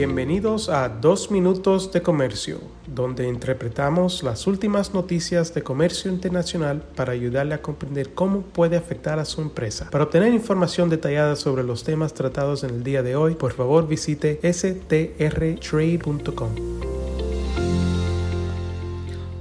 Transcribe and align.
Bienvenidos 0.00 0.70
a 0.70 0.88
Dos 0.88 1.30
Minutos 1.30 1.92
de 1.92 2.00
Comercio, 2.00 2.58
donde 2.86 3.28
interpretamos 3.28 4.22
las 4.22 4.46
últimas 4.46 4.94
noticias 4.94 5.52
de 5.52 5.62
comercio 5.62 6.10
internacional 6.10 6.80
para 6.96 7.12
ayudarle 7.12 7.52
a 7.52 7.60
comprender 7.60 8.14
cómo 8.14 8.40
puede 8.40 8.78
afectar 8.78 9.18
a 9.18 9.26
su 9.26 9.42
empresa. 9.42 9.90
Para 9.90 10.04
obtener 10.04 10.32
información 10.32 10.88
detallada 10.88 11.36
sobre 11.36 11.64
los 11.64 11.84
temas 11.84 12.14
tratados 12.14 12.64
en 12.64 12.70
el 12.70 12.82
día 12.82 13.02
de 13.02 13.14
hoy, 13.14 13.34
por 13.34 13.52
favor 13.52 13.86
visite 13.86 14.40
strtrade.com. 14.42 16.48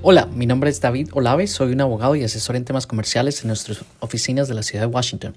Hola, 0.02 0.26
mi 0.26 0.46
nombre 0.46 0.72
es 0.72 0.82
David 0.82 1.12
Olave, 1.14 1.48
soy 1.48 1.72
un 1.72 1.80
abogado 1.80 2.18
y 2.18 2.26
asesor 2.26 2.58
en 2.58 2.66
temas 2.66 2.86
comerciales 2.86 3.44
en 3.44 3.48
nuestras 3.48 3.86
oficinas 4.02 4.50
de 4.50 4.56
la 4.56 4.64
ciudad 4.64 4.84
de 4.84 4.94
Washington. 4.94 5.36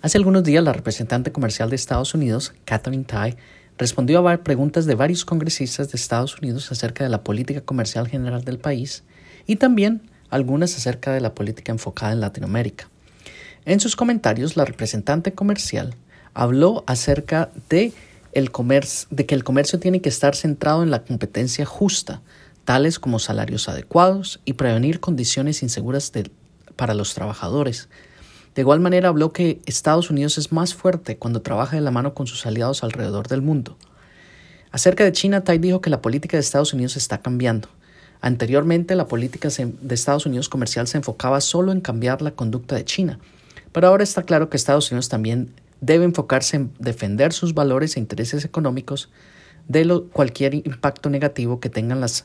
Hace 0.00 0.16
algunos 0.16 0.44
días 0.44 0.64
la 0.64 0.72
representante 0.72 1.30
comercial 1.30 1.68
de 1.68 1.76
Estados 1.76 2.14
Unidos, 2.14 2.54
Catherine 2.64 3.04
Tai, 3.04 3.36
respondió 3.78 4.26
a 4.26 4.36
preguntas 4.38 4.86
de 4.86 4.94
varios 4.94 5.24
congresistas 5.24 5.90
de 5.90 5.96
Estados 5.96 6.38
Unidos 6.38 6.70
acerca 6.72 7.04
de 7.04 7.10
la 7.10 7.22
política 7.22 7.60
comercial 7.60 8.08
general 8.08 8.44
del 8.44 8.58
país 8.58 9.04
y 9.46 9.56
también 9.56 10.02
algunas 10.30 10.76
acerca 10.76 11.12
de 11.12 11.20
la 11.20 11.34
política 11.34 11.72
enfocada 11.72 12.12
en 12.12 12.20
Latinoamérica. 12.20 12.88
En 13.64 13.80
sus 13.80 13.96
comentarios, 13.96 14.56
la 14.56 14.64
representante 14.64 15.32
comercial 15.32 15.94
habló 16.34 16.84
acerca 16.86 17.50
de, 17.68 17.92
que 18.32 19.34
el 19.34 19.44
comercio 19.44 19.78
tiene 19.78 20.00
que 20.00 20.08
estar 20.08 20.36
centrado 20.36 20.82
en 20.82 20.90
la 20.90 21.02
competencia 21.02 21.64
justa, 21.64 22.20
tales 22.64 22.98
como 22.98 23.18
salarios 23.18 23.68
adecuados 23.68 24.40
y 24.44 24.54
prevenir 24.54 25.00
condiciones 25.00 25.62
inseguras 25.62 26.12
para 26.76 26.94
los 26.94 27.14
trabajadores, 27.14 27.88
de 28.56 28.62
igual 28.62 28.80
manera 28.80 29.10
habló 29.10 29.34
que 29.34 29.60
Estados 29.66 30.08
Unidos 30.08 30.38
es 30.38 30.50
más 30.50 30.74
fuerte 30.74 31.18
cuando 31.18 31.42
trabaja 31.42 31.76
de 31.76 31.82
la 31.82 31.90
mano 31.90 32.14
con 32.14 32.26
sus 32.26 32.46
aliados 32.46 32.82
alrededor 32.82 33.28
del 33.28 33.42
mundo. 33.42 33.76
Acerca 34.72 35.04
de 35.04 35.12
China, 35.12 35.44
Tai 35.44 35.58
dijo 35.58 35.82
que 35.82 35.90
la 35.90 36.00
política 36.00 36.38
de 36.38 36.40
Estados 36.40 36.72
Unidos 36.72 36.96
está 36.96 37.18
cambiando. 37.18 37.68
Anteriormente, 38.22 38.96
la 38.96 39.08
política 39.08 39.50
de 39.50 39.94
Estados 39.94 40.24
Unidos 40.24 40.48
comercial 40.48 40.86
se 40.86 40.96
enfocaba 40.96 41.42
solo 41.42 41.70
en 41.70 41.82
cambiar 41.82 42.22
la 42.22 42.30
conducta 42.30 42.76
de 42.76 42.86
China, 42.86 43.18
pero 43.72 43.88
ahora 43.88 44.04
está 44.04 44.22
claro 44.22 44.48
que 44.48 44.56
Estados 44.56 44.90
Unidos 44.90 45.10
también 45.10 45.52
debe 45.82 46.06
enfocarse 46.06 46.56
en 46.56 46.72
defender 46.78 47.34
sus 47.34 47.52
valores 47.52 47.96
e 47.96 48.00
intereses 48.00 48.46
económicos 48.46 49.10
de 49.68 50.02
cualquier 50.12 50.54
impacto 50.54 51.10
negativo 51.10 51.60
que 51.60 51.68
tengan 51.68 52.00
las 52.00 52.24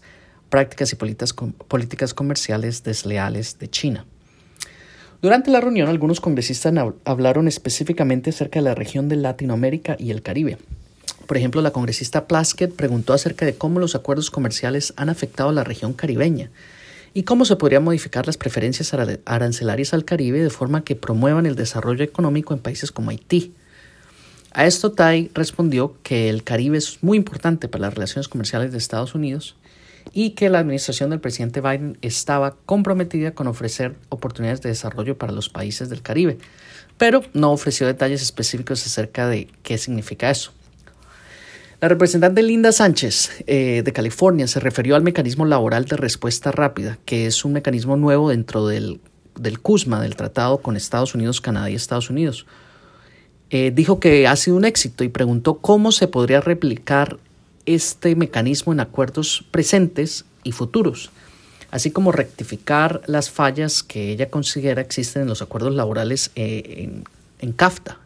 prácticas 0.49 0.93
y 0.93 0.95
políticas 0.95 2.13
comerciales 2.13 2.83
desleales 2.83 3.59
de 3.59 3.69
China. 3.69 4.05
Durante 5.21 5.51
la 5.51 5.61
reunión, 5.61 5.87
algunos 5.87 6.19
congresistas 6.19 6.73
hablaron 7.05 7.47
específicamente 7.47 8.31
acerca 8.31 8.57
de 8.57 8.63
la 8.63 8.73
región 8.73 9.07
de 9.07 9.17
Latinoamérica 9.17 9.95
y 9.99 10.09
el 10.09 10.23
Caribe. 10.23 10.57
Por 11.27 11.37
ejemplo, 11.37 11.61
la 11.61 11.69
congresista 11.69 12.27
Plaskett 12.27 12.75
preguntó 12.75 13.13
acerca 13.13 13.45
de 13.45 13.53
cómo 13.53 13.79
los 13.79 13.93
acuerdos 13.93 14.31
comerciales 14.31 14.93
han 14.97 15.09
afectado 15.09 15.49
a 15.49 15.53
la 15.53 15.63
región 15.63 15.93
caribeña 15.93 16.49
y 17.13 17.21
cómo 17.23 17.45
se 17.45 17.55
podrían 17.55 17.83
modificar 17.83 18.25
las 18.25 18.37
preferencias 18.37 18.95
arancelarias 19.25 19.93
al 19.93 20.05
Caribe 20.05 20.41
de 20.41 20.49
forma 20.49 20.83
que 20.83 20.95
promuevan 20.95 21.45
el 21.45 21.55
desarrollo 21.55 22.03
económico 22.03 22.55
en 22.55 22.59
países 22.59 22.91
como 22.91 23.11
Haití. 23.11 23.53
A 24.53 24.65
esto 24.65 24.91
Tai 24.91 25.29
respondió 25.35 25.95
que 26.01 26.29
el 26.29 26.43
Caribe 26.43 26.79
es 26.79 26.97
muy 27.03 27.17
importante 27.17 27.67
para 27.67 27.83
las 27.83 27.93
relaciones 27.93 28.27
comerciales 28.27 28.71
de 28.71 28.79
Estados 28.79 29.13
Unidos 29.13 29.55
y 30.13 30.31
que 30.31 30.49
la 30.49 30.59
administración 30.59 31.09
del 31.09 31.19
presidente 31.19 31.61
Biden 31.61 31.97
estaba 32.01 32.55
comprometida 32.65 33.31
con 33.31 33.47
ofrecer 33.47 33.95
oportunidades 34.09 34.61
de 34.61 34.69
desarrollo 34.69 35.17
para 35.17 35.33
los 35.33 35.49
países 35.49 35.89
del 35.89 36.01
Caribe, 36.01 36.37
pero 36.97 37.23
no 37.33 37.51
ofreció 37.51 37.87
detalles 37.87 38.21
específicos 38.21 38.85
acerca 38.85 39.27
de 39.27 39.47
qué 39.63 39.77
significa 39.77 40.29
eso. 40.29 40.51
La 41.81 41.87
representante 41.87 42.43
Linda 42.43 42.71
Sánchez 42.71 43.43
eh, 43.47 43.81
de 43.83 43.93
California 43.93 44.45
se 44.45 44.59
refirió 44.59 44.95
al 44.95 45.01
mecanismo 45.01 45.45
laboral 45.45 45.85
de 45.85 45.97
respuesta 45.97 46.51
rápida, 46.51 46.99
que 47.05 47.25
es 47.25 47.43
un 47.43 47.53
mecanismo 47.53 47.97
nuevo 47.97 48.29
dentro 48.29 48.67
del, 48.67 49.01
del 49.35 49.59
CUSMA, 49.59 49.99
del 49.99 50.15
tratado 50.15 50.59
con 50.59 50.75
Estados 50.75 51.15
Unidos, 51.15 51.41
Canadá 51.41 51.71
y 51.71 51.75
Estados 51.75 52.11
Unidos. 52.11 52.45
Eh, 53.49 53.71
dijo 53.73 53.99
que 53.99 54.27
ha 54.27 54.35
sido 54.35 54.57
un 54.57 54.65
éxito 54.65 55.03
y 55.03 55.09
preguntó 55.09 55.57
cómo 55.57 55.91
se 55.91 56.07
podría 56.07 56.39
replicar 56.39 57.17
este 57.65 58.15
mecanismo 58.15 58.73
en 58.73 58.79
acuerdos 58.79 59.45
presentes 59.51 60.25
y 60.43 60.51
futuros, 60.51 61.11
así 61.69 61.91
como 61.91 62.11
rectificar 62.11 63.01
las 63.07 63.29
fallas 63.29 63.83
que 63.83 64.11
ella 64.11 64.29
considera 64.29 64.81
existen 64.81 65.23
en 65.23 65.27
los 65.27 65.41
acuerdos 65.41 65.75
laborales 65.75 66.31
eh, 66.35 67.03
en, 67.39 67.53
CAFTA. 67.53 67.97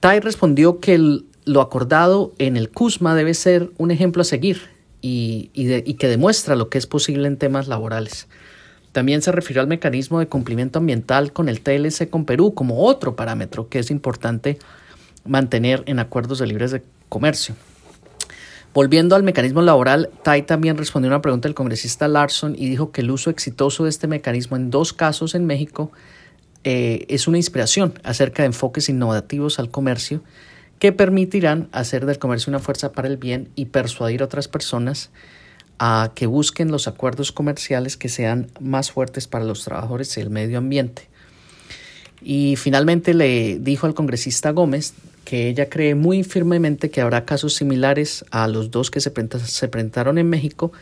Tai 0.00 0.20
respondió 0.20 0.80
que 0.80 0.98
lo 1.44 1.60
acordado 1.60 2.32
en 2.38 2.56
el 2.56 2.70
CUSMA 2.70 3.14
debe 3.14 3.34
ser 3.34 3.70
un 3.78 3.90
ejemplo 3.90 4.22
a 4.22 4.24
seguir 4.24 4.62
y, 5.00 5.50
y 5.54 5.94
que 5.94 6.08
demuestra 6.08 6.56
lo 6.56 6.68
que 6.68 6.78
es 6.78 6.86
posible 6.86 7.28
en 7.28 7.36
temas 7.36 7.68
laborales. 7.68 8.26
También 8.92 9.22
se 9.22 9.32
refirió 9.32 9.62
al 9.62 9.68
mecanismo 9.68 10.18
de 10.18 10.26
cumplimiento 10.26 10.78
ambiental 10.78 11.32
con 11.32 11.48
el 11.48 11.60
TLC 11.60 12.10
con 12.10 12.24
Perú 12.24 12.54
como 12.54 12.84
otro 12.84 13.14
parámetro 13.14 13.68
que 13.68 13.78
es 13.78 13.90
importante 13.90 14.58
mantener 15.24 15.82
en 15.86 15.98
acuerdos 15.98 16.38
de 16.38 16.46
libres 16.46 16.70
de 16.72 16.82
comercio. 17.08 17.54
Volviendo 18.74 19.16
al 19.16 19.22
mecanismo 19.22 19.62
laboral, 19.62 20.10
Tai 20.22 20.42
también 20.42 20.76
respondió 20.76 21.08
una 21.08 21.22
pregunta 21.22 21.48
del 21.48 21.54
congresista 21.54 22.06
Larson 22.06 22.54
y 22.56 22.68
dijo 22.68 22.92
que 22.92 23.00
el 23.00 23.10
uso 23.10 23.30
exitoso 23.30 23.84
de 23.84 23.90
este 23.90 24.06
mecanismo 24.06 24.56
en 24.56 24.70
dos 24.70 24.92
casos 24.92 25.34
en 25.34 25.46
México 25.46 25.90
eh, 26.64 27.06
es 27.08 27.26
una 27.26 27.38
inspiración 27.38 27.94
acerca 28.04 28.42
de 28.42 28.48
enfoques 28.48 28.88
innovativos 28.88 29.58
al 29.58 29.70
comercio 29.70 30.22
que 30.78 30.92
permitirán 30.92 31.68
hacer 31.72 32.06
del 32.06 32.18
comercio 32.18 32.50
una 32.50 32.58
fuerza 32.58 32.92
para 32.92 33.08
el 33.08 33.16
bien 33.16 33.48
y 33.54 33.66
persuadir 33.66 34.22
a 34.22 34.26
otras 34.26 34.48
personas 34.48 35.10
a 35.78 36.12
que 36.14 36.26
busquen 36.26 36.70
los 36.70 36.88
acuerdos 36.88 37.32
comerciales 37.32 37.96
que 37.96 38.08
sean 38.08 38.50
más 38.60 38.90
fuertes 38.90 39.28
para 39.28 39.44
los 39.44 39.64
trabajadores 39.64 40.16
y 40.16 40.20
el 40.20 40.30
medio 40.30 40.58
ambiente. 40.58 41.07
Y 42.22 42.56
finalmente 42.56 43.14
le 43.14 43.58
dijo 43.58 43.86
al 43.86 43.94
congresista 43.94 44.50
Gómez 44.50 44.94
que 45.24 45.48
ella 45.48 45.68
cree 45.68 45.94
muy 45.94 46.24
firmemente 46.24 46.90
que 46.90 47.00
habrá 47.00 47.24
casos 47.24 47.54
similares 47.54 48.24
a 48.30 48.48
los 48.48 48.70
dos 48.70 48.90
que 48.90 49.00
se, 49.00 49.10
presentaron 49.10 50.16
en 50.16 50.28
México 50.28 50.72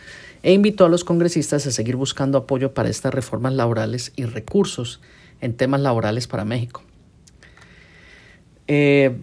e 0.42 0.52
invitó 0.52 0.84
a 0.84 0.88
los 0.88 1.02
congresistas 1.02 1.66
a 1.66 1.72
seguir 1.72 1.96
buscando 1.96 2.38
apoyo 2.38 2.72
para 2.72 2.88
estas 2.88 3.12
reformas 3.12 3.54
laborales 3.54 4.12
y 4.14 4.24
recursos 4.24 5.00
en 5.40 5.54
temas 5.54 5.80
laborales 5.80 6.28
para 6.28 6.44
México. 6.44 6.82
Eh, 8.68 9.16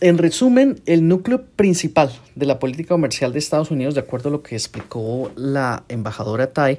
en 0.00 0.18
resumen, 0.18 0.80
el 0.86 1.08
núcleo 1.08 1.44
principal 1.56 2.12
de 2.34 2.46
la 2.46 2.58
política 2.58 2.90
comercial 2.90 3.32
de 3.32 3.38
Estados 3.38 3.70
Unidos, 3.70 3.94
de 3.94 4.00
acuerdo 4.00 4.28
a 4.28 4.32
lo 4.32 4.42
que 4.42 4.54
explicó 4.54 5.32
la 5.34 5.84
embajadora 5.88 6.50
Tai, 6.52 6.78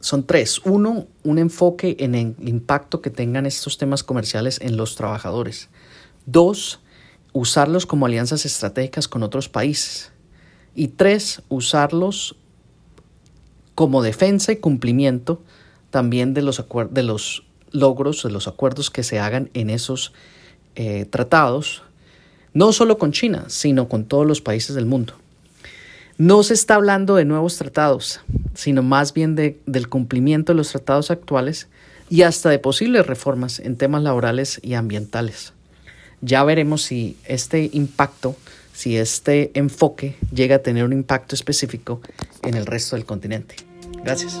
son 0.00 0.26
tres. 0.26 0.60
Uno, 0.64 1.06
un 1.22 1.38
enfoque 1.38 1.96
en 2.00 2.14
el 2.14 2.34
impacto 2.40 3.02
que 3.02 3.10
tengan 3.10 3.44
estos 3.44 3.76
temas 3.76 4.02
comerciales 4.02 4.58
en 4.62 4.76
los 4.76 4.96
trabajadores. 4.96 5.68
Dos, 6.24 6.80
usarlos 7.32 7.84
como 7.84 8.06
alianzas 8.06 8.46
estratégicas 8.46 9.08
con 9.08 9.22
otros 9.22 9.48
países. 9.50 10.10
Y 10.74 10.88
tres, 10.88 11.42
usarlos 11.48 12.36
como 13.74 14.02
defensa 14.02 14.52
y 14.52 14.56
cumplimiento 14.56 15.42
también 15.90 16.32
de 16.32 16.40
los, 16.40 16.64
de 16.90 17.02
los 17.02 17.44
logros, 17.72 18.22
de 18.22 18.30
los 18.30 18.48
acuerdos 18.48 18.90
que 18.90 19.02
se 19.02 19.18
hagan 19.18 19.50
en 19.52 19.68
esos 19.68 20.14
eh, 20.76 21.04
tratados, 21.04 21.82
no 22.54 22.72
solo 22.72 22.96
con 22.96 23.12
China, 23.12 23.44
sino 23.48 23.88
con 23.88 24.06
todos 24.06 24.26
los 24.26 24.40
países 24.40 24.74
del 24.74 24.86
mundo. 24.86 25.12
No 26.18 26.42
se 26.42 26.54
está 26.54 26.76
hablando 26.76 27.16
de 27.16 27.26
nuevos 27.26 27.58
tratados, 27.58 28.20
sino 28.54 28.82
más 28.82 29.12
bien 29.12 29.34
de, 29.34 29.60
del 29.66 29.88
cumplimiento 29.88 30.52
de 30.52 30.56
los 30.56 30.70
tratados 30.70 31.10
actuales 31.10 31.68
y 32.08 32.22
hasta 32.22 32.48
de 32.48 32.58
posibles 32.58 33.06
reformas 33.06 33.60
en 33.60 33.76
temas 33.76 34.02
laborales 34.02 34.58
y 34.62 34.74
ambientales. 34.74 35.52
Ya 36.22 36.42
veremos 36.44 36.82
si 36.82 37.18
este 37.26 37.68
impacto, 37.72 38.34
si 38.72 38.96
este 38.96 39.50
enfoque 39.54 40.16
llega 40.32 40.56
a 40.56 40.60
tener 40.60 40.84
un 40.84 40.94
impacto 40.94 41.34
específico 41.34 42.00
en 42.42 42.54
el 42.54 42.64
resto 42.64 42.96
del 42.96 43.04
continente. 43.04 43.56
Gracias. 44.02 44.40